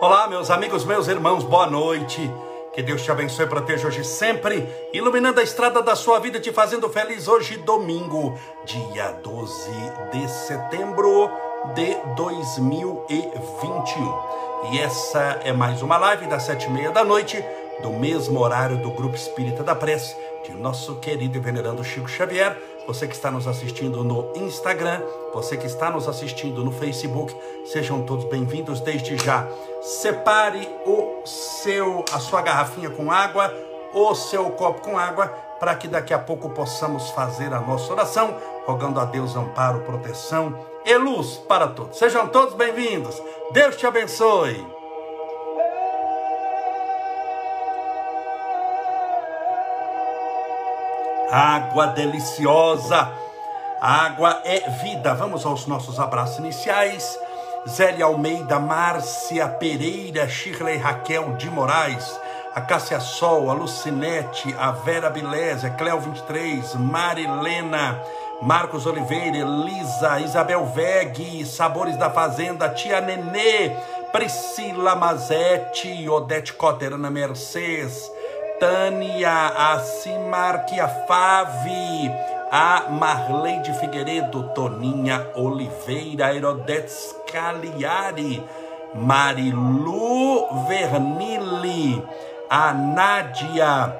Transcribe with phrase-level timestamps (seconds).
[0.00, 2.32] Olá, meus amigos, meus irmãos, boa noite.
[2.72, 6.52] Que Deus te abençoe e proteja hoje sempre, iluminando a estrada da sua vida, te
[6.52, 9.68] fazendo feliz hoje, domingo, dia 12
[10.12, 11.28] de setembro
[11.74, 14.70] de 2021.
[14.70, 17.44] E essa é mais uma live das sete e meia da noite,
[17.82, 22.56] do mesmo horário do Grupo Espírita da Prece, de nosso querido e venerando Chico Xavier.
[22.86, 25.02] Você que está nos assistindo no Instagram,
[25.34, 27.34] você que está nos assistindo no Facebook,
[27.66, 29.46] sejam todos bem-vindos desde já.
[29.88, 33.50] Separe o seu, a sua garrafinha com água,
[33.94, 38.36] o seu copo com água, para que daqui a pouco possamos fazer a nossa oração,
[38.66, 41.96] rogando a Deus amparo, proteção e luz para todos.
[41.96, 43.18] Sejam todos bem-vindos.
[43.52, 44.62] Deus te abençoe.
[51.32, 53.10] Água deliciosa.
[53.80, 55.14] Água é vida.
[55.14, 57.18] Vamos aos nossos abraços iniciais.
[57.66, 62.18] Zélia Almeida, Márcia Pereira, Shirley Raquel de Moraes,
[62.54, 68.00] a Cássia Sol, a Lucinete, a Vera Bilésia, Cléo 23, Marilena,
[68.40, 73.76] Marcos Oliveira, Elisa, Isabel Veg, Sabores da Fazenda, Tia Nenê,
[74.12, 78.10] Priscila Mazetti, Odete Cotter, Ana Mercedes,
[78.58, 82.10] Tânia, a Simarquia Fave,
[82.50, 88.42] a Marleide Figueiredo, Toninha Oliveira, Herodetes Cagliari,
[88.94, 92.02] Marilu Vernili,
[92.48, 93.96] a Nádia,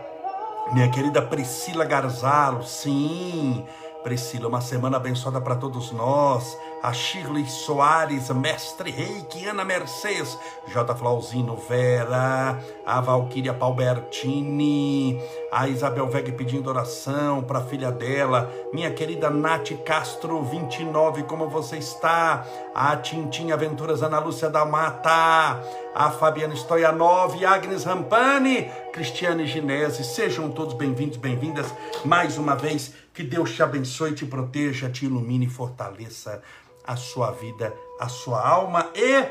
[0.72, 3.64] minha querida Priscila Garzalo, sim,
[4.02, 6.56] Priscila, uma semana abençoada para todos nós.
[6.80, 10.94] A Shirley Soares, Mestre Reiki, Ana Mercedes, J.
[10.94, 18.92] Flauzino Vera, a Valquíria Palbertini, a Isabel Veg pedindo oração para a filha dela, minha
[18.92, 22.46] querida Nath Castro 29, como você está?
[22.74, 25.61] A Tintin Aventuras Ana Lúcia da Mata,
[25.94, 31.67] a Fabiana Stoyanov, Agnes Rampani, Cristiane Ginese, sejam todos bem-vindos, bem-vindas
[32.05, 32.94] mais uma vez.
[33.18, 36.40] Que Deus te abençoe, te proteja, te ilumine e fortaleça
[36.84, 39.24] a sua vida, a sua alma e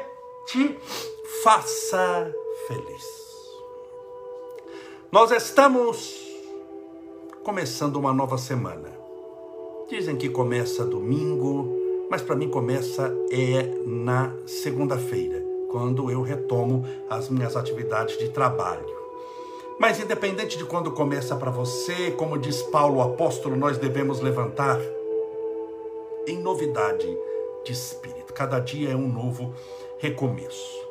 [0.45, 0.77] te
[1.41, 2.29] faça
[2.67, 3.05] feliz.
[5.09, 6.13] Nós estamos
[7.45, 8.91] começando uma nova semana.
[9.89, 11.73] Dizem que começa domingo,
[12.11, 18.96] mas para mim começa é na segunda-feira, quando eu retomo as minhas atividades de trabalho.
[19.79, 24.79] Mas independente de quando começa para você, como diz Paulo apóstolo, nós devemos levantar
[26.25, 27.07] em novidade
[27.63, 28.33] de espírito.
[28.33, 29.53] Cada dia é um novo
[29.99, 30.87] recomeço.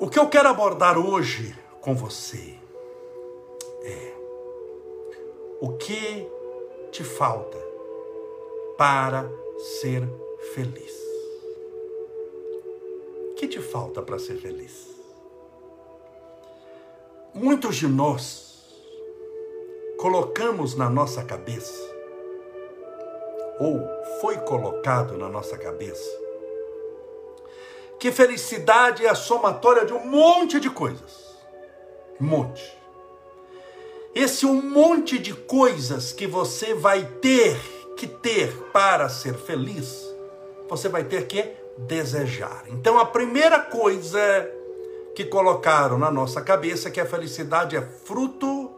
[0.00, 2.54] O que eu quero abordar hoje com você
[3.82, 4.12] é
[5.60, 6.28] o que
[6.90, 7.58] te falta
[8.76, 9.30] para
[9.80, 10.06] ser
[10.52, 10.94] feliz.
[13.30, 14.85] O que te falta para ser feliz?
[17.36, 18.64] Muitos de nós
[19.98, 21.86] colocamos na nossa cabeça,
[23.60, 23.78] ou
[24.22, 26.08] foi colocado na nossa cabeça,
[28.00, 31.36] que felicidade é a somatória de um monte de coisas.
[32.18, 32.74] Um monte.
[34.14, 37.54] Esse um monte de coisas que você vai ter
[37.98, 40.06] que ter para ser feliz,
[40.70, 41.44] você vai ter que
[41.76, 42.64] desejar.
[42.68, 44.55] Então a primeira coisa
[45.16, 48.70] que colocaram na nossa cabeça que a felicidade é fruto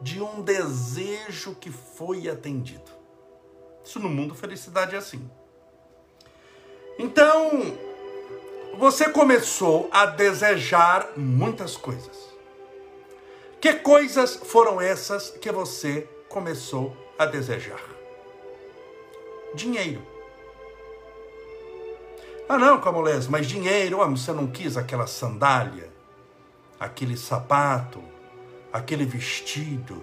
[0.00, 2.90] de um desejo que foi atendido.
[3.84, 5.30] Isso no mundo felicidade é assim.
[6.98, 7.76] Então,
[8.76, 12.34] você começou a desejar muitas coisas.
[13.60, 17.84] Que coisas foram essas que você começou a desejar?
[19.54, 20.15] Dinheiro.
[22.48, 25.92] Ah, não, Camolés, mas dinheiro, ah, você não quis aquela sandália,
[26.78, 28.00] aquele sapato,
[28.72, 30.00] aquele vestido,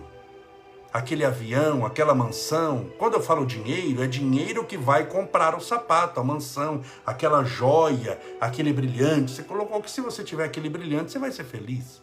[0.92, 2.92] aquele avião, aquela mansão.
[3.00, 8.20] Quando eu falo dinheiro, é dinheiro que vai comprar o sapato, a mansão, aquela joia,
[8.42, 9.32] aquele brilhante.
[9.32, 12.02] Você colocou que se você tiver aquele brilhante, você vai ser feliz.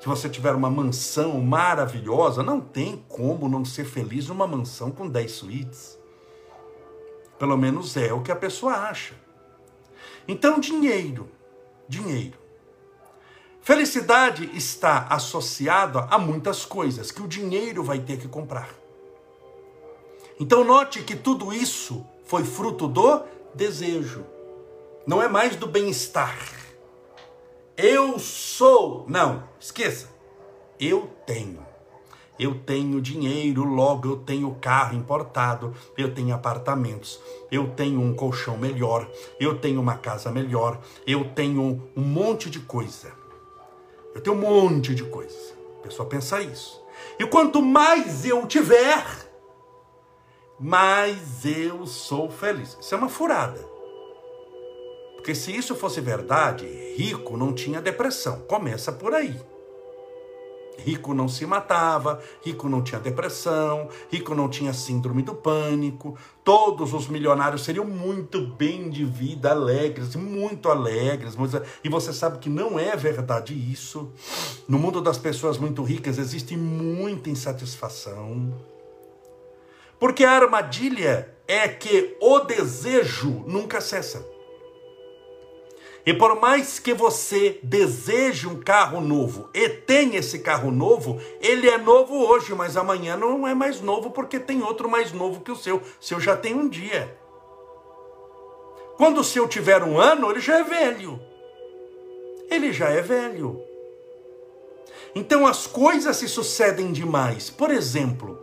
[0.00, 5.06] Se você tiver uma mansão maravilhosa, não tem como não ser feliz numa mansão com
[5.06, 5.98] 10 suítes.
[7.38, 9.19] Pelo menos é o que a pessoa acha.
[10.26, 11.28] Então, dinheiro,
[11.88, 12.38] dinheiro.
[13.60, 18.70] Felicidade está associada a muitas coisas que o dinheiro vai ter que comprar.
[20.38, 23.22] Então, note que tudo isso foi fruto do
[23.54, 24.24] desejo,
[25.06, 26.38] não é mais do bem-estar.
[27.76, 30.08] Eu sou, não, esqueça.
[30.78, 31.69] Eu tenho.
[32.40, 37.20] Eu tenho dinheiro, logo eu tenho carro importado, eu tenho apartamentos,
[37.52, 39.06] eu tenho um colchão melhor,
[39.38, 43.12] eu tenho uma casa melhor, eu tenho um monte de coisa.
[44.14, 45.54] Eu tenho um monte de coisa.
[45.80, 46.82] A pessoa pensa isso.
[47.18, 49.04] E quanto mais eu tiver,
[50.58, 52.76] mais eu sou feliz.
[52.80, 53.60] Isso é uma furada.
[55.14, 56.66] Porque se isso fosse verdade,
[56.96, 58.40] rico não tinha depressão.
[58.48, 59.38] Começa por aí.
[60.84, 66.16] Rico não se matava, rico não tinha depressão, rico não tinha síndrome do pânico.
[66.42, 71.34] Todos os milionários seriam muito bem de vida, alegres, muito alegres.
[71.84, 74.10] E você sabe que não é verdade isso.
[74.68, 78.54] No mundo das pessoas muito ricas existe muita insatisfação.
[79.98, 84.24] Porque a armadilha é que o desejo nunca cessa.
[86.04, 91.68] E por mais que você deseje um carro novo e tenha esse carro novo, ele
[91.68, 95.52] é novo hoje, mas amanhã não é mais novo porque tem outro mais novo que
[95.52, 95.82] o seu.
[96.00, 97.16] Seu já tem um dia.
[98.96, 101.20] Quando o seu tiver um ano, ele já é velho.
[102.50, 103.62] Ele já é velho.
[105.14, 107.50] Então as coisas se sucedem demais.
[107.50, 108.38] Por exemplo,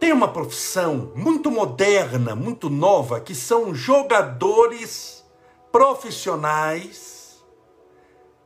[0.00, 5.13] tem uma profissão muito moderna, muito nova, que são jogadores
[5.74, 7.44] profissionais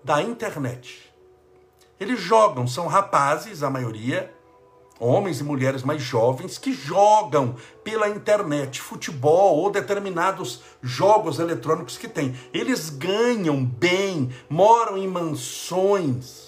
[0.02, 1.12] da internet.
[2.00, 4.34] Eles jogam, são rapazes, a maioria,
[4.98, 7.54] homens e mulheres mais jovens, que jogam
[7.84, 12.34] pela internet futebol ou determinados jogos eletrônicos que tem.
[12.50, 16.47] Eles ganham bem, moram em mansões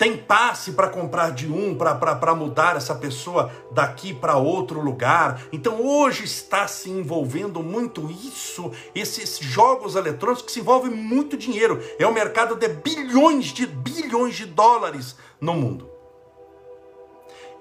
[0.00, 5.42] tem passe para comprar de um, para mudar essa pessoa daqui para outro lugar.
[5.52, 11.84] Então hoje está se envolvendo muito isso, esses jogos eletrônicos que se envolvem muito dinheiro.
[11.98, 15.89] É um mercado de bilhões de bilhões de dólares no mundo.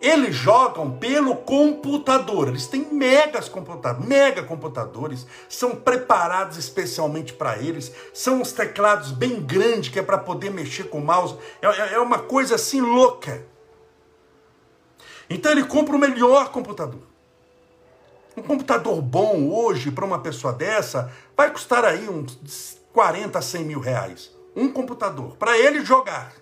[0.01, 2.47] Eles jogam pelo computador.
[2.47, 7.91] Eles têm megas computadores, mega computadores, são preparados especialmente para eles.
[8.13, 11.35] São os teclados bem grandes que é para poder mexer com o mouse.
[11.61, 13.45] É, é, é uma coisa assim louca.
[15.29, 17.01] Então ele compra o melhor computador.
[18.35, 23.79] Um computador bom hoje para uma pessoa dessa vai custar aí uns 40, 100 mil
[23.79, 24.31] reais.
[24.55, 26.33] Um computador para ele jogar.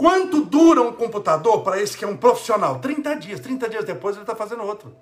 [0.00, 2.78] Quanto dura um computador para esse que é um profissional?
[2.78, 3.38] 30 dias.
[3.38, 4.96] 30 dias depois ele está fazendo outro.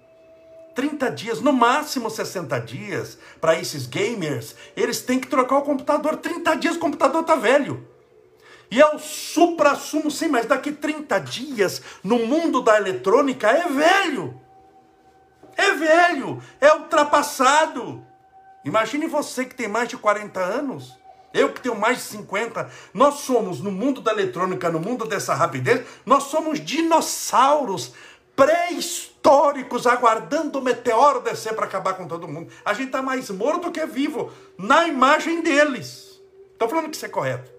[0.74, 6.16] 30 dias, no máximo 60 dias, para esses gamers, eles têm que trocar o computador.
[6.16, 7.86] 30 dias o computador está velho.
[8.72, 14.40] E é o supra-sumo, sim, mas daqui 30 dias, no mundo da eletrônica, é velho.
[15.56, 18.04] É velho, é ultrapassado.
[18.64, 20.97] Imagine você que tem mais de 40 anos.
[21.38, 25.34] Eu que tenho mais de 50, nós somos, no mundo da eletrônica, no mundo dessa
[25.34, 27.92] rapidez, nós somos dinossauros
[28.34, 32.52] pré-históricos aguardando o meteoro descer para acabar com todo mundo.
[32.64, 36.20] A gente está mais morto do que vivo, na imagem deles.
[36.52, 37.58] Estou falando que isso é correto.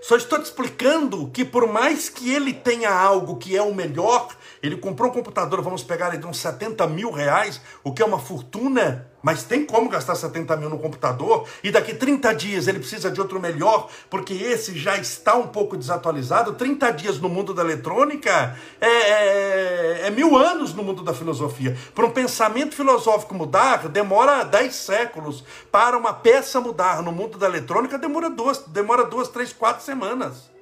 [0.00, 4.28] Só estou te explicando que por mais que ele tenha algo que é o melhor,
[4.62, 8.06] ele comprou um computador, vamos pegar aí de uns 70 mil reais, o que é
[8.06, 12.78] uma fortuna, mas tem como gastar 70 mil no computador, e daqui 30 dias ele
[12.78, 16.54] precisa de outro melhor, porque esse já está um pouco desatualizado.
[16.54, 21.76] 30 dias no mundo da eletrônica é, é, é mil anos no mundo da filosofia.
[21.94, 25.44] Para um pensamento filosófico mudar, demora 10 séculos.
[25.70, 30.57] Para uma peça mudar no mundo da eletrônica, demora duas, demora duas três, quatro semanas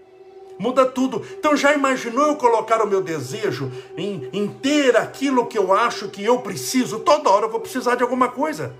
[0.59, 1.25] muda tudo.
[1.39, 6.09] Então já imaginou eu colocar o meu desejo em, em ter aquilo que eu acho
[6.09, 7.01] que eu preciso?
[7.01, 8.75] Toda hora eu vou precisar de alguma coisa.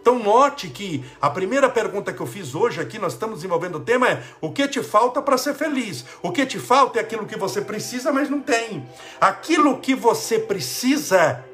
[0.00, 3.80] Então note que a primeira pergunta que eu fiz hoje aqui, nós estamos desenvolvendo o
[3.80, 6.04] tema é: o que te falta para ser feliz?
[6.22, 8.88] O que te falta é aquilo que você precisa, mas não tem.
[9.20, 11.44] Aquilo que você precisa,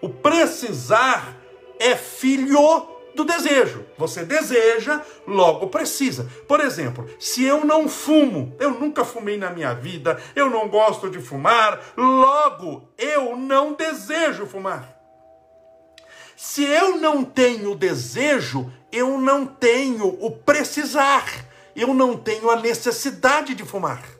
[0.00, 1.36] o precisar
[1.78, 3.84] é filho do desejo.
[3.98, 6.30] Você deseja, logo precisa.
[6.46, 11.10] Por exemplo, se eu não fumo, eu nunca fumei na minha vida, eu não gosto
[11.10, 14.96] de fumar, logo eu não desejo fumar.
[16.36, 21.26] Se eu não tenho desejo, eu não tenho o precisar,
[21.74, 24.17] eu não tenho a necessidade de fumar.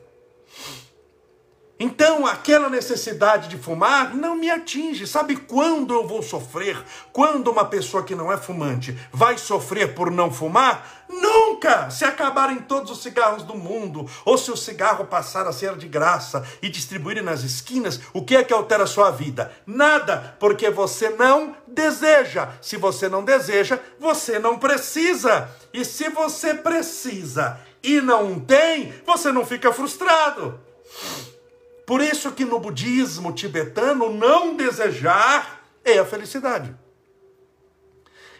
[1.81, 5.07] Então, aquela necessidade de fumar não me atinge.
[5.07, 6.77] Sabe quando eu vou sofrer?
[7.13, 11.05] Quando uma pessoa que não é fumante vai sofrer por não fumar?
[11.07, 11.89] Nunca!
[11.89, 15.87] Se acabarem todos os cigarros do mundo, ou se o cigarro passar a ser de
[15.87, 19.49] graça e distribuir nas esquinas, o que é que altera a sua vida?
[19.65, 22.49] Nada, porque você não deseja.
[22.61, 25.49] Se você não deseja, você não precisa.
[25.73, 30.59] E se você precisa e não tem, você não fica frustrado.
[31.89, 36.75] Por isso que no budismo tibetano não desejar é a felicidade.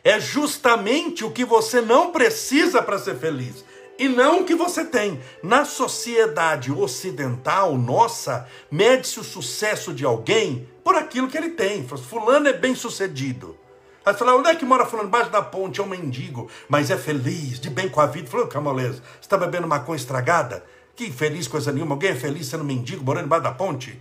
[0.04, 3.66] É justamente o que você não precisa para ser feliz
[3.98, 5.20] e não o que você tem.
[5.42, 11.88] Na sociedade ocidental nossa, mede-se o sucesso de alguém por aquilo que ele tem.
[11.88, 13.58] Fulano é bem sucedido.
[14.06, 15.08] Aí você fala, onde é que mora fulano?
[15.08, 18.30] Embaixo da ponte, é um mendigo, mas é feliz, de bem com a vida.
[18.30, 20.64] Falou, camoleza, você está bebendo maconha estragada?
[21.00, 21.96] Que infeliz coisa nenhuma.
[21.96, 23.98] Alguém é feliz sendo mendigo, morando embaixo da ponte?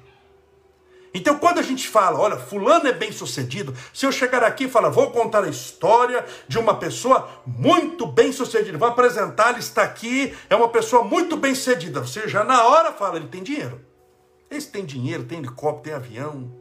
[1.14, 4.68] Então, quando a gente fala, olha, fulano é bem sucedido, se eu chegar aqui e
[4.68, 9.84] falar, vou contar a história de uma pessoa muito bem sucedida, vou apresentar, ele está
[9.84, 12.00] aqui, é uma pessoa muito bem sucedida.
[12.00, 13.80] Você já na hora fala, ele tem dinheiro.
[14.50, 16.52] Esse tem dinheiro, tem helicóptero, tem avião,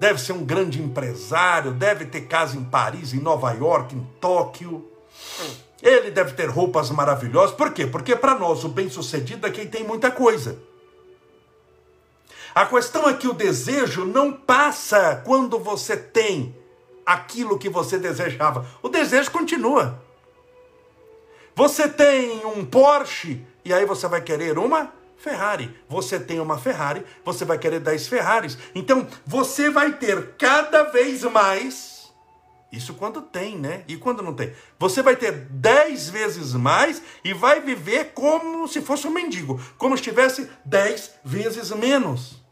[0.00, 4.90] deve ser um grande empresário, deve ter casa em Paris, em Nova York, em Tóquio.
[5.84, 7.54] Ele deve ter roupas maravilhosas.
[7.54, 7.86] Por quê?
[7.86, 10.58] Porque para nós o bem-sucedido é quem tem muita coisa.
[12.54, 16.56] A questão é que o desejo não passa quando você tem
[17.04, 18.66] aquilo que você desejava.
[18.82, 20.02] O desejo continua.
[21.54, 25.70] Você tem um Porsche e aí você vai querer uma Ferrari.
[25.86, 28.56] Você tem uma Ferrari, você vai querer 10 Ferraris.
[28.74, 31.93] Então, você vai ter cada vez mais.
[32.74, 33.84] Isso quando tem, né?
[33.86, 34.52] E quando não tem?
[34.78, 39.96] Você vai ter 10 vezes mais e vai viver como se fosse um mendigo, como
[39.96, 42.42] se tivesse 10 vezes menos.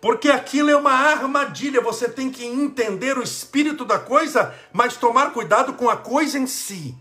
[0.00, 5.32] Porque aquilo é uma armadilha, você tem que entender o espírito da coisa, mas tomar
[5.32, 6.96] cuidado com a coisa em si.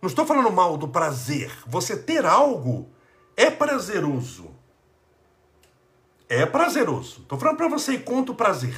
[0.00, 1.52] Não estou falando mal do prazer.
[1.66, 2.90] Você ter algo
[3.36, 4.59] é prazeroso.
[6.30, 7.22] É prazeroso.
[7.22, 8.76] Estou falando para você ir contra o prazer.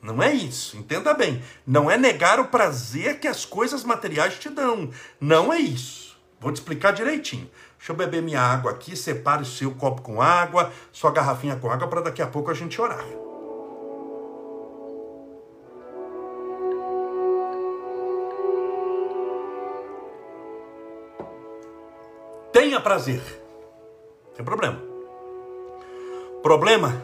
[0.00, 1.42] Não é isso, entenda bem.
[1.66, 4.88] Não é negar o prazer que as coisas materiais te dão.
[5.20, 6.16] Não é isso.
[6.38, 7.50] Vou te explicar direitinho.
[7.76, 11.68] Deixa eu beber minha água aqui, separe o seu copo com água, sua garrafinha com
[11.68, 13.04] água, para daqui a pouco a gente orar.
[22.52, 23.20] Tenha prazer.
[24.36, 24.91] Tem problema.
[26.42, 27.00] Problema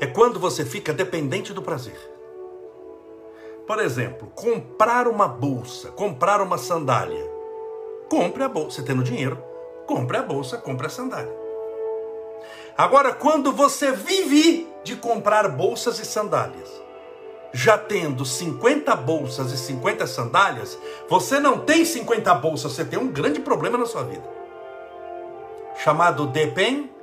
[0.00, 1.98] é quando você fica dependente do prazer.
[3.66, 7.26] Por exemplo, comprar uma bolsa, comprar uma sandália.
[8.08, 9.42] Compre a bolsa, você tendo dinheiro,
[9.86, 11.32] compre a bolsa, compre a sandália.
[12.76, 16.70] Agora, quando você vive de comprar bolsas e sandálias,
[17.52, 23.08] já tendo 50 bolsas e 50 sandálias, você não tem 50 bolsas, você tem um
[23.08, 24.24] grande problema na sua vida.
[25.82, 26.97] Chamado dependência.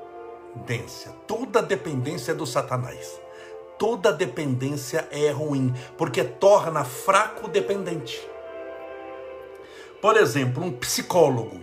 [1.27, 3.19] Toda dependência é do Satanás.
[3.77, 8.21] Toda dependência é ruim, porque torna fraco o dependente.
[10.01, 11.59] Por exemplo, um psicólogo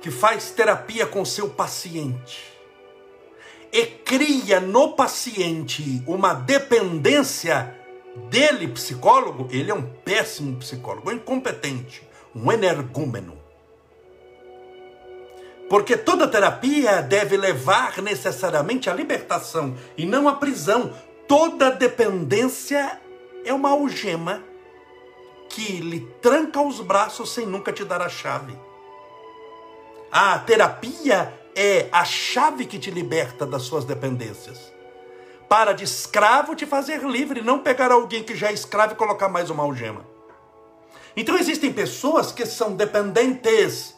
[0.00, 2.54] que faz terapia com seu paciente
[3.72, 7.74] e cria no paciente uma dependência
[8.30, 13.43] dele, psicólogo, ele é um péssimo psicólogo, um incompetente, um energúmeno.
[15.68, 20.92] Porque toda terapia deve levar necessariamente à libertação e não à prisão.
[21.26, 23.00] Toda dependência
[23.44, 24.42] é uma algema
[25.48, 28.58] que lhe tranca os braços sem nunca te dar a chave.
[30.10, 34.72] A terapia é a chave que te liberta das suas dependências.
[35.48, 39.28] Para de escravo te fazer livre, não pegar alguém que já é escravo e colocar
[39.28, 40.04] mais uma algema.
[41.16, 43.94] Então existem pessoas que são dependentes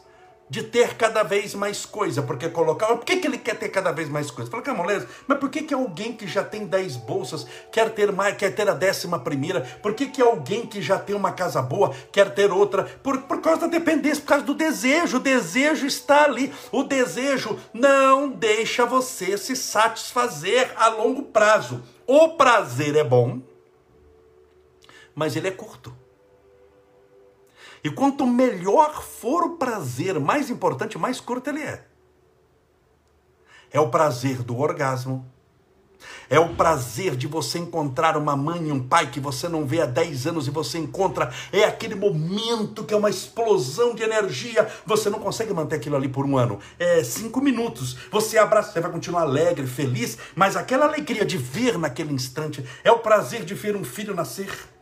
[0.49, 3.91] de ter cada vez mais coisa, porque colocar, por que, que ele quer ter cada
[3.91, 4.49] vez mais coisa?
[4.49, 8.37] Fala, moleza, mas por que, que alguém que já tem 10 bolsas quer ter mais,
[8.37, 9.61] quer ter a décima primeira?
[9.81, 12.83] Por que, que alguém que já tem uma casa boa quer ter outra?
[13.03, 17.59] Por, por causa da dependência, por causa do desejo, o desejo está ali, o desejo
[17.73, 21.83] não deixa você se satisfazer a longo prazo.
[22.05, 23.41] O prazer é bom,
[25.13, 25.96] mas ele é curto.
[27.87, 31.85] E quanto melhor for o prazer, mais importante, mais curto ele é.
[33.71, 35.25] É o prazer do orgasmo.
[36.29, 39.79] É o prazer de você encontrar uma mãe e um pai que você não vê
[39.79, 41.31] há 10 anos e você encontra.
[41.49, 44.67] É aquele momento que é uma explosão de energia.
[44.85, 46.59] Você não consegue manter aquilo ali por um ano.
[46.77, 47.95] É cinco minutos.
[48.11, 52.91] Você abraça, você vai continuar alegre, feliz, mas aquela alegria de ver naquele instante é
[52.91, 54.75] o prazer de ver um filho nascer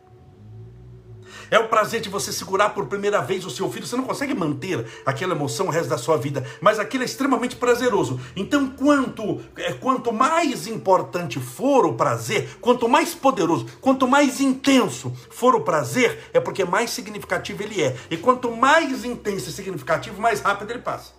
[1.50, 3.86] É o prazer de você segurar por primeira vez o seu filho.
[3.86, 7.56] Você não consegue manter aquela emoção o resto da sua vida, mas aquilo é extremamente
[7.56, 8.20] prazeroso.
[8.34, 15.12] Então, quanto, é, quanto mais importante for o prazer, quanto mais poderoso, quanto mais intenso
[15.30, 17.96] for o prazer, é porque mais significativo ele é.
[18.10, 21.12] E quanto mais intenso e significativo, mais rápido ele passa.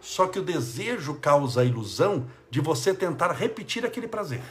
[0.00, 4.42] Só que o desejo causa a ilusão de você tentar repetir aquele prazer.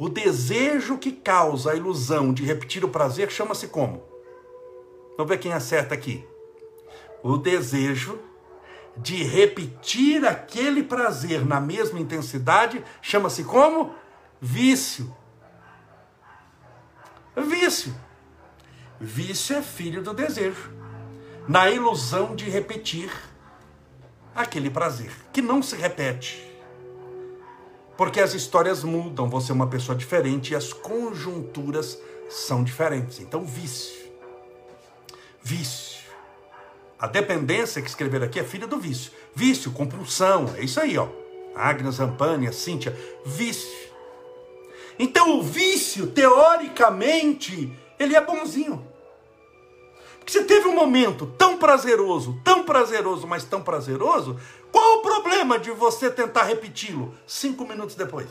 [0.00, 4.02] O desejo que causa a ilusão de repetir o prazer chama-se como?
[5.14, 6.26] Vamos ver quem acerta aqui.
[7.22, 8.18] O desejo
[8.96, 13.94] de repetir aquele prazer na mesma intensidade chama-se como?
[14.40, 15.14] Vício.
[17.36, 17.94] Vício.
[18.98, 20.72] Vício é filho do desejo.
[21.46, 23.12] Na ilusão de repetir
[24.34, 26.49] aquele prazer, que não se repete.
[28.00, 33.20] Porque as histórias mudam, você é uma pessoa diferente e as conjunturas são diferentes.
[33.20, 34.10] Então, vício.
[35.42, 36.00] Vício.
[36.98, 39.12] A dependência que escrever aqui é filha do vício.
[39.34, 41.08] Vício, compulsão, é isso aí, ó.
[41.54, 43.90] Agnes, Zampani, Cíntia, vício.
[44.98, 48.82] Então, o vício, teoricamente, ele é bonzinho.
[50.20, 54.38] Porque você teve um momento tão prazeroso, tão prazeroso, mas tão prazeroso,
[54.70, 58.28] qual o problema de você tentar repeti-lo cinco minutos depois?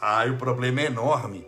[0.00, 1.46] Ah, o problema é enorme.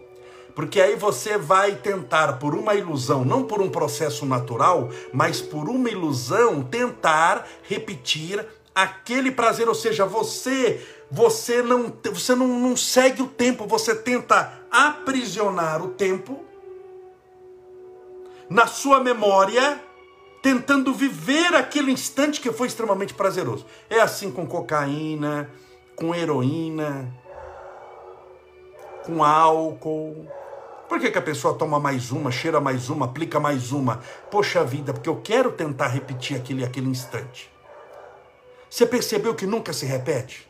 [0.55, 5.69] Porque aí você vai tentar, por uma ilusão, não por um processo natural, mas por
[5.69, 8.45] uma ilusão, tentar repetir
[8.75, 9.69] aquele prazer.
[9.69, 15.89] Ou seja, você você não, você não, não segue o tempo, você tenta aprisionar o
[15.89, 16.45] tempo
[18.49, 19.81] na sua memória
[20.43, 23.67] tentando viver aquele instante que foi extremamente prazeroso.
[23.91, 25.51] É assim com cocaína,
[25.97, 27.13] com heroína,
[29.05, 30.31] com álcool.
[30.89, 34.01] Por que, que a pessoa toma mais uma, cheira mais uma, aplica mais uma?
[34.31, 37.51] Poxa vida, porque eu quero tentar repetir aquele, aquele instante.
[38.71, 40.47] Você percebeu que nunca se repete?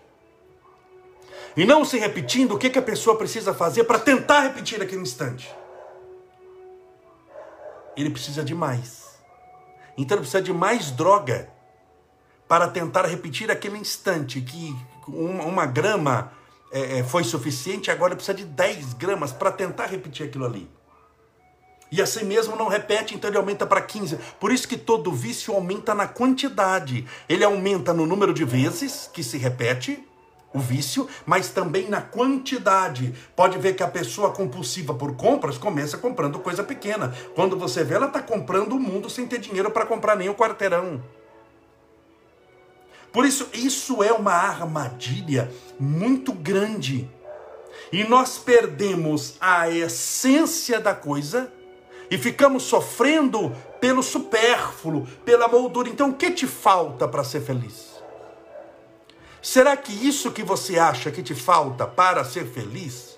[1.56, 5.00] E não se repetindo, o que, que a pessoa precisa fazer para tentar repetir aquele
[5.00, 5.50] instante?
[7.96, 9.18] Ele precisa de mais.
[9.96, 11.48] Então ele precisa de mais droga
[12.46, 14.76] para tentar repetir aquele instante que
[15.08, 16.32] uma, uma grama
[16.70, 20.68] é, é foi suficiente, agora ele precisa de 10 gramas para tentar repetir aquilo ali.
[21.90, 24.18] E assim mesmo não repete, então ele aumenta para 15.
[24.40, 27.06] Por isso que todo vício aumenta na quantidade.
[27.28, 30.04] Ele aumenta no número de vezes que se repete,
[30.56, 33.14] o vício, mas também na quantidade.
[33.34, 37.14] Pode ver que a pessoa compulsiva por compras começa comprando coisa pequena.
[37.34, 40.34] Quando você vê, ela está comprando o mundo sem ter dinheiro para comprar nem o
[40.34, 41.02] quarteirão.
[43.12, 47.08] Por isso, isso é uma armadilha muito grande.
[47.92, 51.52] E nós perdemos a essência da coisa
[52.10, 55.88] e ficamos sofrendo pelo supérfluo, pela moldura.
[55.88, 57.95] Então, o que te falta para ser feliz?
[59.46, 63.16] Será que isso que você acha que te falta para ser feliz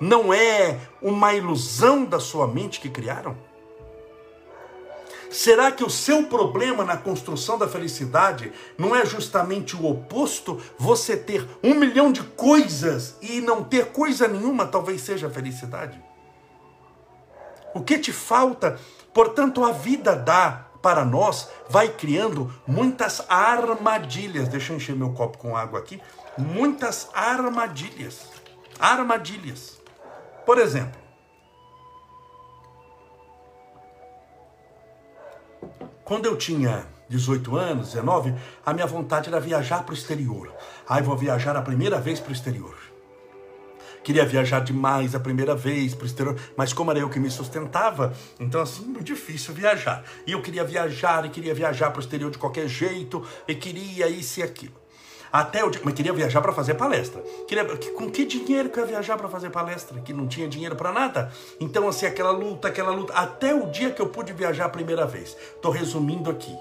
[0.00, 3.36] não é uma ilusão da sua mente que criaram?
[5.30, 10.60] Será que o seu problema na construção da felicidade não é justamente o oposto?
[10.76, 16.02] Você ter um milhão de coisas e não ter coisa nenhuma talvez seja felicidade?
[17.72, 18.76] O que te falta?
[19.12, 24.48] Portanto, a vida dá para nós vai criando muitas armadilhas.
[24.48, 25.98] Deixa eu encher meu copo com água aqui.
[26.36, 28.28] Muitas armadilhas.
[28.78, 29.80] Armadilhas.
[30.44, 31.00] Por exemplo,
[36.04, 38.34] quando eu tinha 18 anos, 19,
[38.66, 40.52] a minha vontade era viajar para o exterior.
[40.86, 42.76] Aí vou viajar a primeira vez para o exterior.
[44.04, 47.30] Queria viajar demais a primeira vez para o exterior, mas como era eu que me
[47.30, 50.04] sustentava, então assim, muito difícil viajar.
[50.26, 54.06] E eu queria viajar, e queria viajar para o exterior de qualquer jeito, e queria
[54.08, 54.84] isso e aquilo.
[55.32, 57.20] Até dia, mas queria viajar para fazer palestra.
[57.48, 60.00] Queria, com que dinheiro que eu ia viajar para fazer palestra?
[60.00, 61.32] Que não tinha dinheiro para nada.
[61.58, 63.12] Então, assim, aquela luta, aquela luta.
[63.14, 65.36] Até o dia que eu pude viajar a primeira vez.
[65.56, 66.56] Estou resumindo aqui.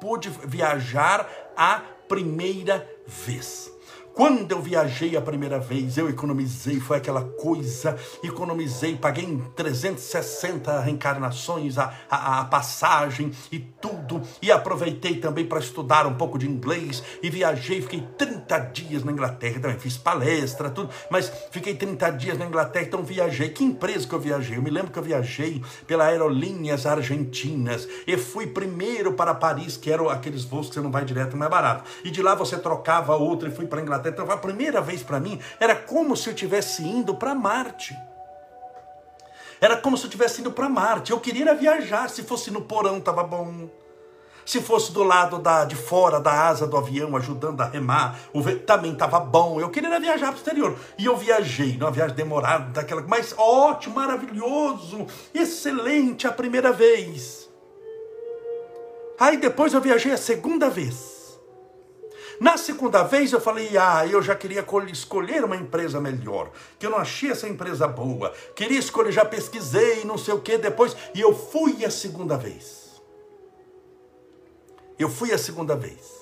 [0.00, 3.70] Pude viajar a primeira vez.
[4.16, 10.80] Quando eu viajei a primeira vez, eu economizei, foi aquela coisa, economizei, paguei em 360
[10.80, 16.48] reencarnações a, a, a passagem e tudo, e aproveitei também para estudar um pouco de
[16.48, 22.10] inglês, e viajei, fiquei 30 dias na Inglaterra, também fiz palestra, tudo, mas fiquei 30
[22.12, 23.50] dias na Inglaterra, então viajei.
[23.50, 24.56] Que empresa que eu viajei?
[24.56, 29.92] Eu me lembro que eu viajei pela Aerolíneas Argentinas, e fui primeiro para Paris, que
[29.92, 33.14] eram aqueles voos que você não vai direto, mais barato, e de lá você trocava
[33.14, 34.24] outro e fui para Inglaterra Terra.
[34.24, 37.96] Então, a primeira vez para mim era como se eu estivesse indo para Marte.
[39.60, 41.12] Era como se eu estivesse indo para Marte.
[41.12, 42.08] Eu queria viajar.
[42.10, 43.68] Se fosse no porão, estava bom.
[44.44, 48.16] Se fosse do lado da, de fora da asa do avião, ajudando a remar,
[48.64, 49.60] também estava bom.
[49.60, 50.78] Eu queria viajar para o exterior.
[50.96, 57.50] E eu viajei, numa viagem demorada, daquela, mas ótimo, maravilhoso, excelente a primeira vez.
[59.18, 61.15] Aí depois eu viajei a segunda vez.
[62.38, 66.90] Na segunda vez eu falei, ah, eu já queria escolher uma empresa melhor, que eu
[66.90, 71.20] não achei essa empresa boa, queria escolher, já pesquisei, não sei o que depois, e
[71.20, 73.00] eu fui a segunda vez.
[74.98, 76.15] Eu fui a segunda vez.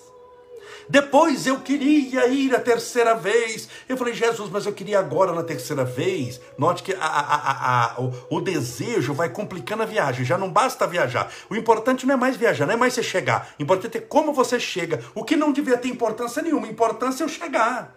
[0.88, 3.68] Depois eu queria ir a terceira vez.
[3.88, 6.40] Eu falei, Jesus, mas eu queria agora na terceira vez.
[6.59, 10.25] Note que a, a, a, o, o, desejo vai complicando a viagem.
[10.25, 11.31] Já não basta viajar.
[11.49, 13.55] O importante não é mais viajar, não é mais você chegar.
[13.59, 15.03] O importante é como você chega.
[15.14, 16.66] O que não devia ter importância nenhuma.
[16.66, 17.97] Importância é eu chegar.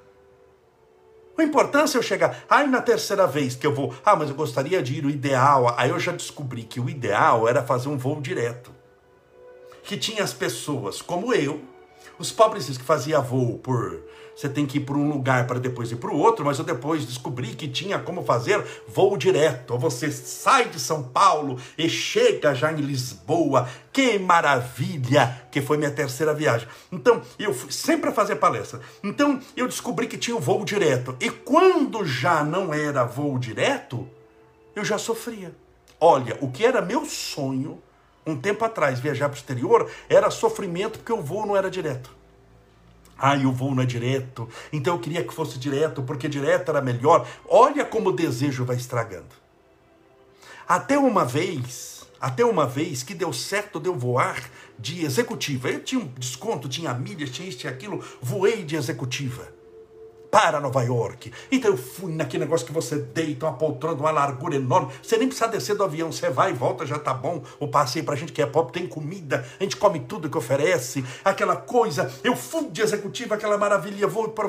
[1.38, 2.44] A importância é eu chegar.
[2.50, 5.76] Aí na terceira vez que eu vou, ah, mas eu gostaria de ir, o ideal.
[5.78, 8.78] Aí eu já descobri que o ideal era fazer um voo direto
[9.88, 11.62] que tinha as pessoas como eu,
[12.20, 14.02] os pobres que fazia voo por
[14.38, 16.64] você tem que ir para um lugar para depois ir para o outro, mas eu
[16.64, 19.76] depois descobri que tinha como fazer voo direto.
[19.80, 23.68] Você sai de São Paulo e chega já em Lisboa.
[23.92, 25.48] Que maravilha!
[25.52, 26.68] Que foi minha terceira viagem.
[26.92, 28.80] Então, eu fui sempre a fazer palestra.
[29.04, 31.16] Então, eu descobri que tinha o voo direto.
[31.20, 34.08] E quando já não era voo direto,
[34.76, 35.52] eu já sofria.
[36.00, 37.82] Olha, o que era meu sonho
[38.28, 42.16] um tempo atrás, viajar para o exterior era sofrimento porque o voo não era direto.
[43.18, 46.70] Ah, e o voo não é direto, então eu queria que fosse direto, porque direto
[46.70, 47.28] era melhor.
[47.48, 49.34] Olha como o desejo vai estragando.
[50.68, 54.38] Até uma vez, até uma vez que deu certo de eu voar
[54.78, 55.70] de executiva.
[55.70, 59.57] Eu tinha um desconto, tinha milhas, tinha isso, tinha aquilo, voei de executiva
[60.38, 61.34] para Nova York.
[61.52, 64.94] Então eu fui naquele negócio que você deita uma poltrona, uma largura enorme.
[65.02, 67.42] Você nem precisa descer do avião, você vai e volta, já tá bom.
[67.60, 71.04] O passeio pra gente que é pobre tem comida, a gente come tudo que oferece,
[71.26, 72.14] aquela coisa.
[72.24, 74.08] Eu fui de executiva, aquela maravilha,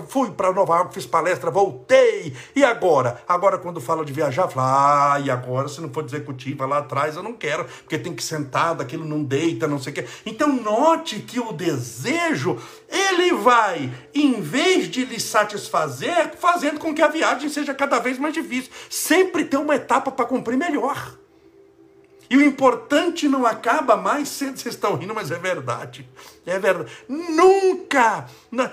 [0.08, 2.36] fui para Nova York, fiz palestra, voltei.
[2.54, 3.22] E agora?
[3.26, 6.78] Agora quando fala de viajar, fala, ah, e agora se não for de executiva lá
[6.78, 10.04] atrás, eu não quero, porque tem que sentar, aquilo não deita, não sei o quê.
[10.26, 12.58] Então note que o desejo,
[12.90, 17.98] ele vai, em vez de lhe satisfazer, fazer, fazendo com que a viagem seja cada
[17.98, 18.70] vez mais difícil.
[18.90, 21.16] Sempre tem uma etapa para cumprir melhor.
[22.30, 26.06] E o importante não acaba mais sendo, vocês estão rindo, mas é verdade.
[26.44, 26.92] É verdade.
[27.08, 28.26] Nunca!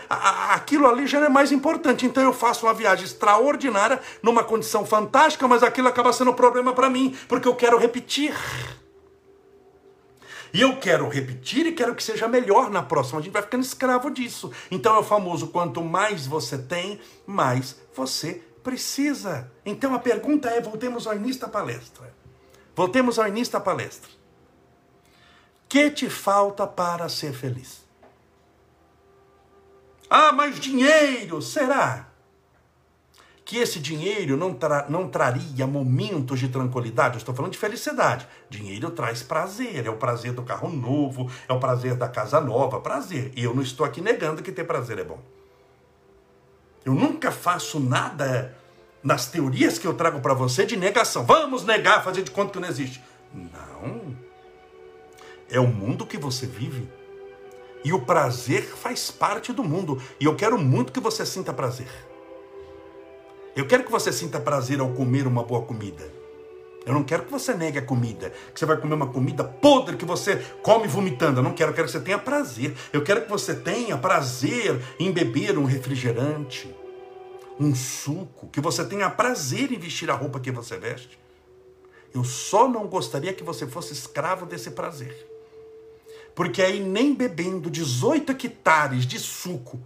[0.10, 2.06] Aquilo ali já é mais importante.
[2.06, 6.74] Então eu faço uma viagem extraordinária, numa condição fantástica, mas aquilo acaba sendo um problema
[6.74, 8.36] para mim, porque eu quero repetir.
[10.56, 13.20] E eu quero repetir e quero que seja melhor na próxima.
[13.20, 14.54] A gente vai ficando escravo disso.
[14.72, 19.52] Então é o famoso: quanto mais você tem, mais você precisa.
[19.66, 22.16] Então a pergunta é: voltemos ao início da palestra.
[22.74, 24.10] Voltemos ao início da palestra.
[25.68, 27.84] Que te falta para ser feliz?
[30.10, 32.08] Ah, mais dinheiro, será?
[33.46, 37.14] Que esse dinheiro não, tra não traria momentos de tranquilidade.
[37.14, 38.28] Eu estou falando de felicidade.
[38.50, 39.86] Dinheiro traz prazer.
[39.86, 42.82] É o prazer do carro novo, é o prazer da casa nova.
[42.82, 43.32] Prazer.
[43.36, 45.20] E eu não estou aqui negando que ter prazer é bom.
[46.84, 48.58] Eu nunca faço nada
[49.04, 51.24] nas teorias que eu trago para você de negação.
[51.24, 53.02] Vamos negar, fazer de conta que não existe.
[53.32, 54.16] Não.
[55.48, 56.90] É o mundo que você vive.
[57.84, 60.02] E o prazer faz parte do mundo.
[60.20, 61.88] E eu quero muito que você sinta prazer.
[63.56, 66.04] Eu quero que você sinta prazer ao comer uma boa comida.
[66.86, 69.98] Eu não quero que você negue a comida, que você vai comer uma comida podre
[69.98, 71.40] que você come vomitando.
[71.40, 72.76] Eu não quero, eu quero que você tenha prazer.
[72.94, 76.76] Eu quero que você tenha prazer em beber um refrigerante,
[77.60, 81.18] um suco, que você tenha prazer em vestir a roupa que você veste.
[82.14, 85.28] Eu só não gostaria que você fosse escravo desse prazer.
[86.36, 89.80] Porque aí nem bebendo 18 hectares de suco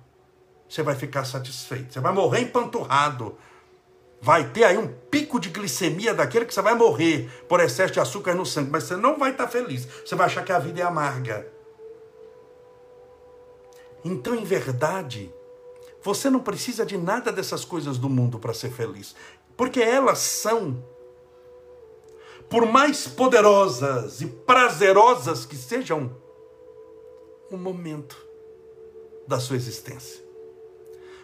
[0.67, 1.93] você vai ficar satisfeito.
[1.93, 3.35] Você vai morrer empanturrado
[4.21, 7.99] vai ter aí um pico de glicemia daquele que você vai morrer por excesso de
[7.99, 9.87] açúcar no sangue, mas você não vai estar feliz.
[10.05, 11.47] Você vai achar que a vida é amarga.
[14.03, 15.33] Então, em verdade,
[16.01, 19.15] você não precisa de nada dessas coisas do mundo para ser feliz,
[19.57, 20.83] porque elas são,
[22.49, 26.15] por mais poderosas e prazerosas que sejam,
[27.51, 28.17] um momento
[29.27, 30.28] da sua existência.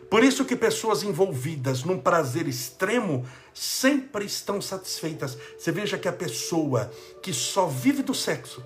[0.10, 5.38] Por isso que pessoas envolvidas num prazer extremo sempre estão satisfeitas.
[5.58, 6.92] Você veja que a pessoa
[7.22, 8.64] que só vive do sexo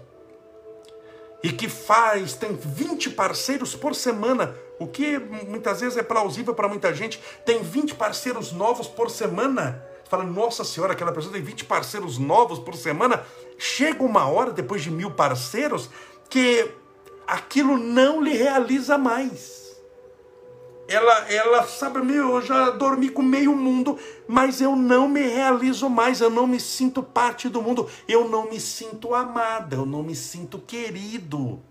[1.42, 6.70] e que faz, tem 20 parceiros por semana, O que muitas vezes é plausível para
[6.70, 7.22] muita gente.
[7.46, 9.84] Tem 20 parceiros novos por semana.
[10.10, 13.24] Fala, nossa senhora, aquela pessoa tem 20 parceiros novos por semana.
[13.58, 15.90] Chega uma hora, depois de mil parceiros,
[16.30, 16.72] que
[17.28, 19.69] aquilo não lhe realiza mais.
[20.90, 25.88] Ela, ela sabe, meu, eu já dormi com meio mundo, mas eu não me realizo
[25.88, 30.02] mais, eu não me sinto parte do mundo, eu não me sinto amada, eu não
[30.02, 31.62] me sinto querido.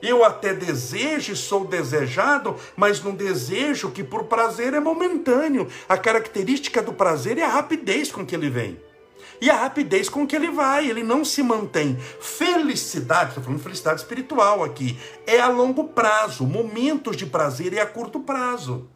[0.00, 5.68] Eu até desejo e sou desejado, mas num desejo que por prazer é momentâneo.
[5.86, 8.80] A característica do prazer é a rapidez com que ele vem
[9.44, 11.98] e a rapidez com que ele vai, ele não se mantém.
[12.18, 17.80] Felicidade, estou falando de felicidade espiritual aqui, é a longo prazo, momentos de prazer é
[17.82, 18.88] a curto prazo.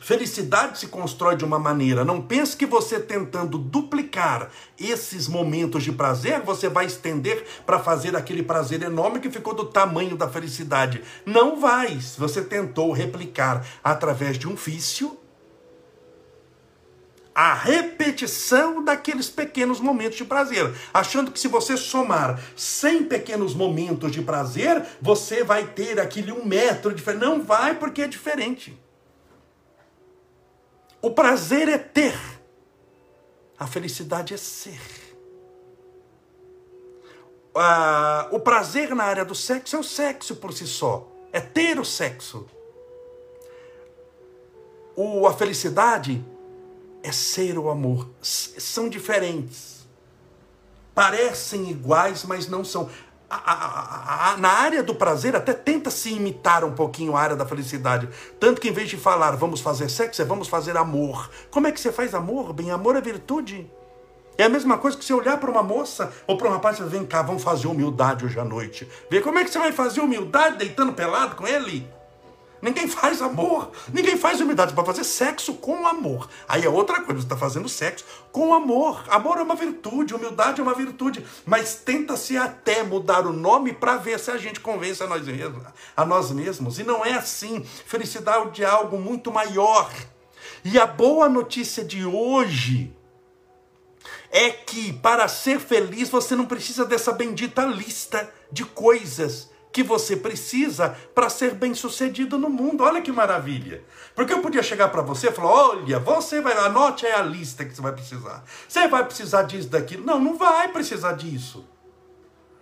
[0.00, 2.04] Felicidade se constrói de uma maneira.
[2.04, 8.14] Não pense que você tentando duplicar esses momentos de prazer, você vai estender para fazer
[8.14, 11.02] aquele prazer enorme que ficou do tamanho da felicidade.
[11.26, 12.00] Não vai.
[12.00, 15.18] Se você tentou replicar através de um vício,
[17.34, 24.12] a repetição daqueles pequenos momentos de prazer, achando que se você somar 100 pequenos momentos
[24.12, 27.24] de prazer, você vai ter aquele um metro diferente.
[27.24, 28.80] Não vai, porque é diferente.
[31.02, 32.16] O prazer é ter,
[33.58, 34.80] a felicidade é ser.
[37.56, 41.80] Ah, o prazer na área do sexo é o sexo por si só, é ter
[41.80, 42.48] o sexo.
[44.96, 46.24] O, a felicidade
[47.04, 48.08] é ser o amor.
[48.22, 49.86] São diferentes.
[50.94, 52.88] Parecem iguais, mas não são.
[53.28, 57.36] A, a, a, na área do prazer, até tenta se imitar um pouquinho a área
[57.36, 58.08] da felicidade.
[58.40, 61.30] Tanto que em vez de falar vamos fazer sexo, é vamos fazer amor.
[61.50, 62.54] Como é que você faz amor?
[62.54, 63.70] Bem, amor é virtude.
[64.38, 66.78] É a mesma coisa que você olhar para uma moça ou para um rapaz e
[66.78, 68.88] falar, vem cá, vamos fazer humildade hoje à noite.
[69.10, 71.86] Vê como é que você vai fazer humildade deitando pelado com ele?
[72.64, 76.30] Ninguém faz amor, ninguém faz humildade para fazer sexo com amor.
[76.48, 79.04] Aí é outra coisa, você está fazendo sexo com amor.
[79.08, 83.98] Amor é uma virtude, humildade é uma virtude, mas tenta-se até mudar o nome para
[83.98, 85.62] ver se a gente convence a nós mesmos,
[85.94, 86.78] a nós mesmos.
[86.78, 87.62] E não é assim.
[87.62, 89.92] Felicidade é algo muito maior.
[90.64, 92.96] E a boa notícia de hoje
[94.30, 100.16] é que para ser feliz você não precisa dessa bendita lista de coisas que você
[100.16, 102.84] precisa para ser bem-sucedido no mundo.
[102.84, 103.82] Olha que maravilha.
[104.14, 107.64] Porque eu podia chegar para você e falar: "Olha, você vai, anote aí a lista
[107.64, 108.44] que você vai precisar.
[108.68, 110.06] Você vai precisar disso daquilo".
[110.06, 111.68] Não, não vai precisar disso.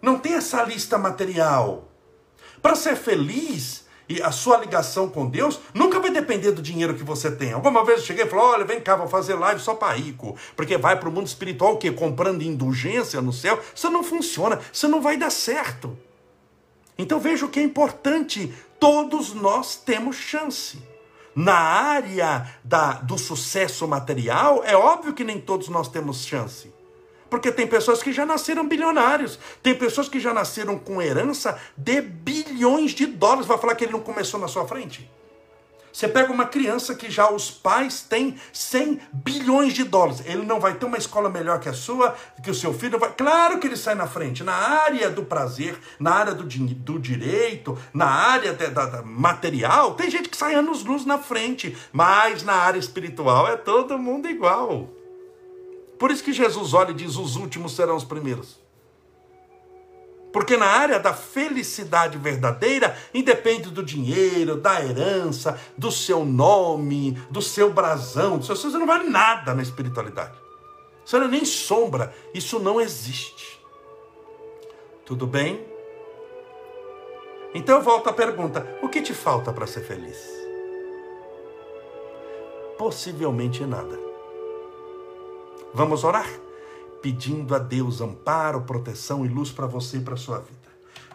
[0.00, 1.86] Não tem essa lista material.
[2.62, 7.04] Para ser feliz, e a sua ligação com Deus nunca vai depender do dinheiro que
[7.04, 7.52] você tem.
[7.52, 10.34] Alguma vez eu cheguei e falei: olha, vem cá, vou fazer live só para rico.
[10.56, 11.92] Porque vai para o mundo espiritual o quê?
[11.92, 13.60] Comprando indulgência no céu.
[13.74, 15.94] Isso não funciona, isso não vai dar certo.
[16.96, 20.78] Então veja o que é importante: todos nós temos chance.
[21.34, 26.72] Na área da, do sucesso material, é óbvio que nem todos nós temos chance.
[27.30, 32.02] Porque tem pessoas que já nasceram bilionários, tem pessoas que já nasceram com herança de
[32.02, 33.46] bilhões de dólares.
[33.46, 35.10] Vai falar que ele não começou na sua frente?
[35.92, 40.22] Você pega uma criança que já os pais têm 100 bilhões de dólares.
[40.24, 43.12] Ele não vai ter uma escola melhor que a sua, que o seu filho vai.
[43.12, 44.42] Claro que ele sai na frente.
[44.42, 49.94] Na área do prazer, na área do, do direito, na área de, da, da, material,
[49.94, 51.76] tem gente que sai anos luz na frente.
[51.92, 54.88] Mas na área espiritual é todo mundo igual.
[55.98, 58.61] Por isso que Jesus olha e diz: os últimos serão os primeiros.
[60.32, 67.42] Porque na área da felicidade verdadeira, independe do dinheiro, da herança, do seu nome, do
[67.42, 70.40] seu brasão, do seu, você não vale nada na espiritualidade.
[71.04, 73.60] Você não é nem sombra, isso não existe.
[75.04, 75.66] Tudo bem?
[77.54, 80.18] Então eu volto à pergunta: o que te falta para ser feliz?
[82.78, 83.98] Possivelmente nada.
[85.74, 86.28] Vamos orar?
[87.02, 90.62] Pedindo a Deus amparo, proteção e luz para você e para sua vida.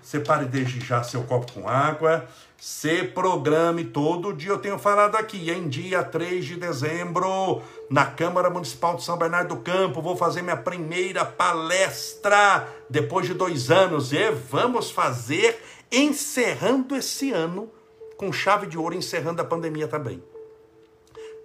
[0.04, 4.52] Separe desde já seu copo com água, se programe todo dia.
[4.52, 9.56] Eu tenho falado aqui, em dia 3 de dezembro, na Câmara Municipal de São Bernardo
[9.56, 14.14] do Campo, vou fazer minha primeira palestra depois de dois anos.
[14.14, 17.70] E vamos fazer encerrando esse ano
[18.18, 20.24] com chave de ouro, encerrando a pandemia também.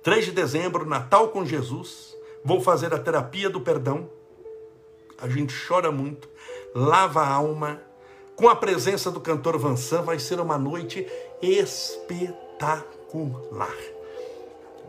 [0.03, 2.17] 3 de dezembro, Natal com Jesus.
[2.45, 4.09] Vou fazer a terapia do perdão
[5.19, 6.29] a gente chora muito,
[6.75, 7.81] lava a alma.
[8.35, 11.07] Com a presença do cantor Vansan, vai ser uma noite
[11.41, 12.73] espetacular.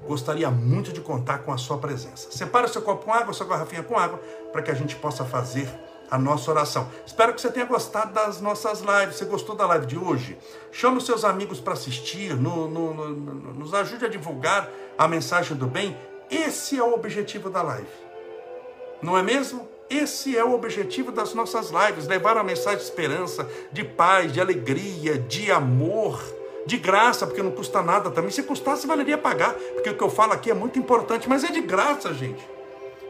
[0.08, 2.32] Gostaria muito de contar com a sua presença.
[2.32, 4.20] Separe seu copo com água, sua garrafinha com água,
[4.52, 5.70] para que a gente possa fazer
[6.12, 6.90] a nossa oração.
[7.06, 9.16] Espero que você tenha gostado das nossas lives.
[9.16, 10.38] Você gostou da live de hoje?
[10.72, 15.58] Chame os seus amigos para assistir, no, no, no, nos ajude a divulgar a mensagem
[15.58, 15.98] do bem.
[16.30, 17.88] Esse é o objetivo da live.
[19.02, 19.68] Não é mesmo?
[19.90, 24.40] Esse é o objetivo das nossas lives: levar a mensagem de esperança, de paz, de
[24.40, 26.22] alegria, de amor,
[26.66, 28.32] de graça, porque não custa nada também.
[28.32, 31.52] Se custasse, valeria pagar, porque o que eu falo aqui é muito importante, mas é
[31.52, 32.48] de graça, gente.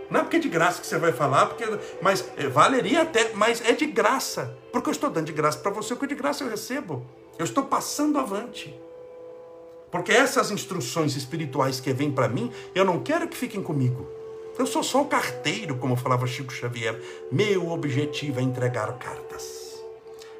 [0.10, 1.66] Não é porque é de graça que você vai falar, porque,
[2.02, 4.56] mas é, valeria até, mas é de graça.
[4.72, 7.06] Porque eu estou dando de graça para você, o que de graça eu recebo.
[7.38, 8.80] Eu estou passando avante.
[9.92, 14.08] Porque essas instruções espirituais que vêm para mim, eu não quero que fiquem comigo.
[14.58, 17.02] Eu sou só o carteiro, como falava Chico Xavier.
[17.32, 19.84] Meu objetivo é entregar cartas.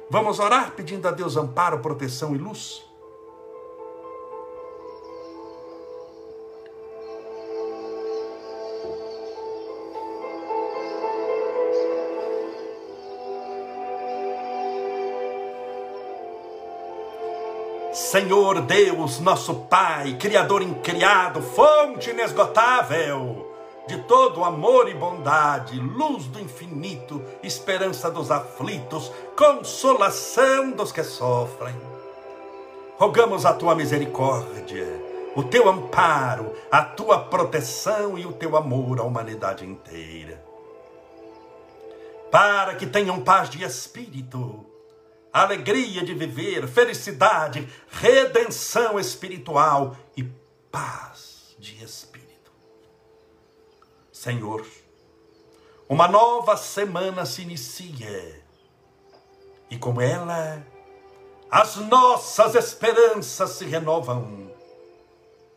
[0.08, 2.84] Vamos orar pedindo a Deus amparo, proteção e luz?
[17.92, 23.53] Senhor Deus, nosso Pai, Criador incriado, fonte inesgotável
[23.86, 31.74] de todo amor e bondade, luz do infinito, esperança dos aflitos, consolação dos que sofrem.
[32.96, 34.86] Rogamos a tua misericórdia,
[35.36, 40.42] o teu amparo, a tua proteção e o teu amor à humanidade inteira.
[42.30, 44.64] Para que tenham paz de espírito,
[45.32, 50.22] alegria de viver, felicidade, redenção espiritual e
[50.70, 52.13] paz de espírito.
[54.24, 54.64] Senhor,
[55.86, 58.42] uma nova semana se inicia
[59.70, 60.66] e com ela
[61.50, 64.50] as nossas esperanças se renovam.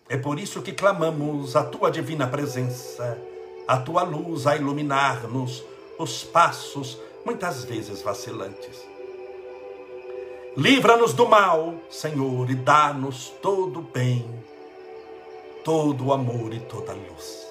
[0.10, 3.18] É por isso que clamamos a tua divina presença,
[3.66, 5.64] a tua luz a iluminar-nos
[5.98, 8.86] os passos, muitas vezes vacilantes.
[10.58, 14.30] Livra-nos do mal, Senhor, e dá-nos todo o bem,
[15.64, 17.47] todo o amor e toda a luz.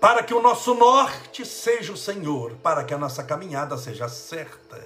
[0.00, 4.82] Para que o nosso norte seja o Senhor, para que a nossa caminhada seja certa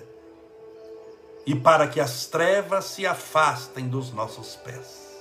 [1.47, 5.15] e para que as trevas se afastem dos nossos pés,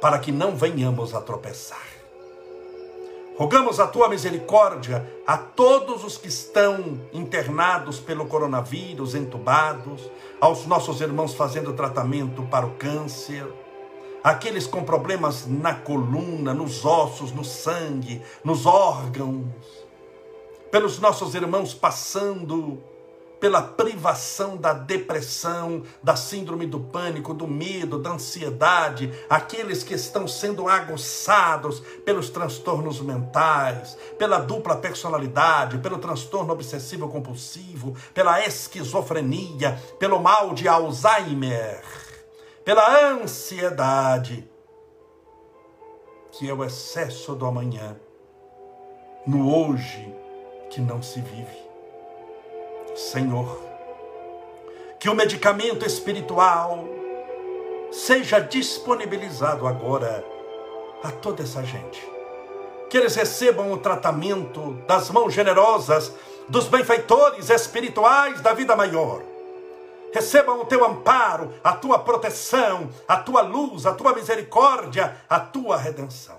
[0.00, 1.86] para que não venhamos a tropeçar.
[3.36, 11.00] Rogamos a tua misericórdia a todos os que estão internados pelo coronavírus, entubados, aos nossos
[11.00, 13.46] irmãos fazendo tratamento para o câncer,
[14.22, 19.46] aqueles com problemas na coluna, nos ossos, no sangue, nos órgãos,
[20.70, 22.82] pelos nossos irmãos passando
[23.42, 30.28] pela privação da depressão, da síndrome do pânico, do medo, da ansiedade, aqueles que estão
[30.28, 40.22] sendo aguçados pelos transtornos mentais, pela dupla personalidade, pelo transtorno obsessivo compulsivo, pela esquizofrenia, pelo
[40.22, 41.82] mal de Alzheimer,
[42.64, 44.48] pela ansiedade,
[46.32, 47.96] que é o excesso do amanhã,
[49.26, 50.14] no hoje
[50.70, 51.62] que não se vive.
[52.94, 53.58] Senhor,
[54.98, 56.84] que o medicamento espiritual
[57.90, 60.24] seja disponibilizado agora
[61.02, 62.00] a toda essa gente.
[62.88, 66.12] Que eles recebam o tratamento das mãos generosas
[66.48, 69.31] dos benfeitores espirituais da vida maior.
[70.12, 75.78] Recebam o teu amparo, a tua proteção, a tua luz, a tua misericórdia, a tua
[75.78, 76.38] redenção.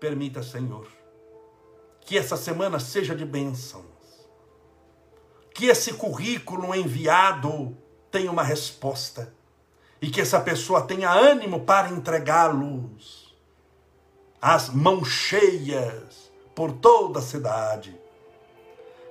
[0.00, 0.88] Permita, Senhor,
[2.00, 3.84] que essa semana seja de bênçãos.
[5.54, 7.76] Que esse currículo enviado
[8.10, 9.32] tenha uma resposta.
[10.02, 13.32] E que essa pessoa tenha ânimo para entregá-los.
[14.42, 18.03] As mãos cheias por toda a cidade.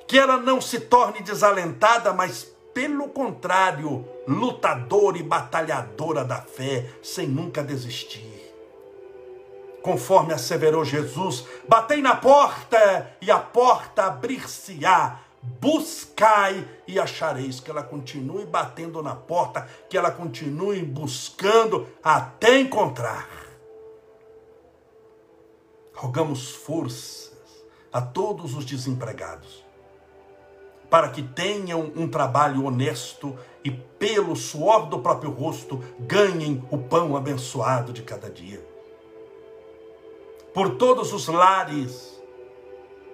[0.07, 7.27] Que ela não se torne desalentada, mas pelo contrário, lutadora e batalhadora da fé, sem
[7.27, 8.33] nunca desistir
[9.83, 15.19] conforme asseverou Jesus: batei na porta e a porta abrir-se-á.
[15.59, 17.59] Buscai e achareis.
[17.59, 23.27] Que ela continue batendo na porta, que ela continue buscando até encontrar.
[25.93, 27.33] Rogamos forças
[27.91, 29.62] a todos os desempregados,
[30.93, 33.35] para que tenham um trabalho honesto
[33.65, 38.63] e, pelo suor do próprio rosto, ganhem o pão abençoado de cada dia
[40.53, 42.21] por todos os lares,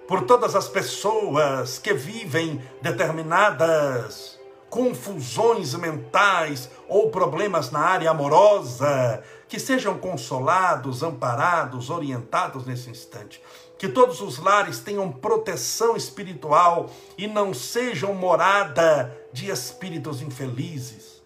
[0.06, 9.58] por todas as pessoas que vivem determinadas confusões mentais ou problemas na área amorosa, que
[9.58, 13.42] sejam consolados, amparados, orientados nesse instante.
[13.80, 21.22] Que todos os lares tenham proteção espiritual e não sejam morada de espíritos infelizes.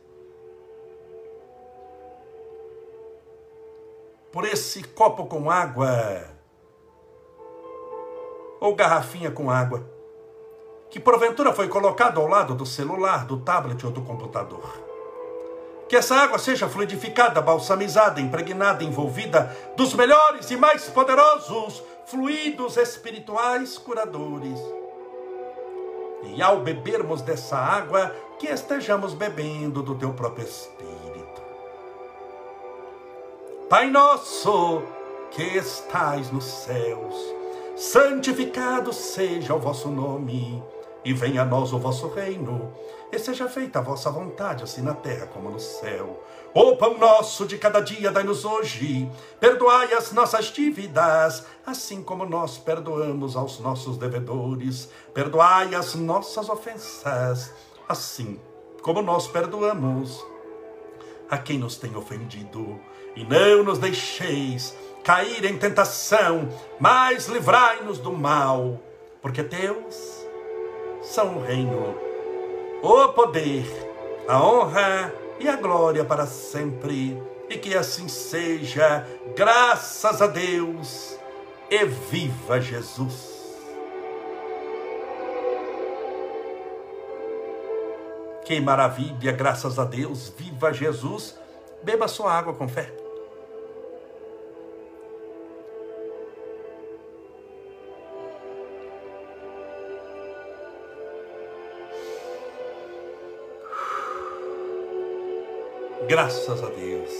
[4.30, 6.28] Por esse copo com água,
[8.60, 9.84] ou garrafinha com água,
[10.88, 14.80] que porventura foi colocado ao lado do celular, do tablet ou do computador.
[15.88, 23.78] Que essa água seja fluidificada, balsamizada, impregnada, envolvida dos melhores e mais poderosos fluidos espirituais
[23.78, 24.58] curadores.
[26.24, 31.42] E ao bebermos dessa água, que estejamos bebendo do teu próprio Espírito.
[33.68, 34.82] Pai nosso
[35.30, 37.14] que estais nos céus,
[37.76, 40.62] santificado seja o vosso nome,
[41.04, 42.72] e venha a nós o vosso reino
[43.14, 46.22] e seja feita a vossa vontade, assim na terra como no céu.
[46.52, 49.08] O pão nosso de cada dia dai-nos hoje.
[49.38, 54.88] Perdoai as nossas dívidas, assim como nós perdoamos aos nossos devedores.
[55.12, 57.52] Perdoai as nossas ofensas,
[57.88, 58.40] assim
[58.82, 60.24] como nós perdoamos
[61.30, 62.80] a quem nos tem ofendido.
[63.16, 66.48] E não nos deixeis cair em tentação,
[66.80, 68.80] mas livrai-nos do mal,
[69.20, 70.26] porque Deus
[71.02, 72.13] são o reino
[72.84, 73.64] o poder,
[74.28, 77.18] a honra e a glória para sempre.
[77.48, 81.18] E que assim seja, graças a Deus,
[81.70, 83.32] e viva Jesus.
[88.44, 91.38] Que maravilha, graças a Deus, viva Jesus.
[91.82, 93.03] Beba sua água com fé.
[106.06, 107.10] Graças a Deus.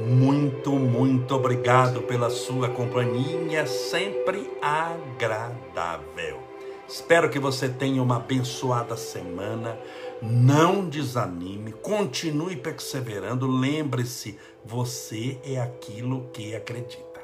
[0.00, 6.40] Muito, muito obrigado pela sua companhia, sempre agradável.
[6.88, 9.78] Espero que você tenha uma abençoada semana.
[10.20, 13.46] Não desanime, continue perseverando.
[13.46, 17.20] Lembre-se, você é aquilo que acredita.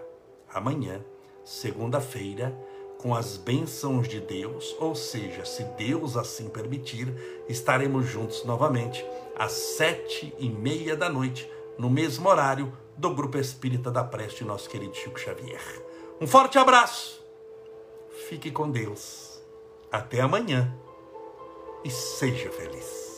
[0.55, 1.01] Amanhã,
[1.45, 2.57] segunda-feira,
[3.03, 7.13] com as bênçãos de Deus, ou seja, se Deus assim permitir,
[7.49, 9.05] estaremos juntos novamente
[9.37, 14.71] às sete e meia da noite, no mesmo horário do Grupo Espírita da Preste, nosso
[14.71, 15.61] querido Chico Xavier.
[16.21, 17.27] Um forte abraço,
[18.29, 19.43] fique com Deus,
[19.91, 20.73] até amanhã
[21.85, 23.12] e seja feliz.